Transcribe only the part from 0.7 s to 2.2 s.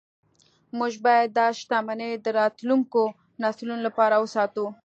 موږ باید دا شتمني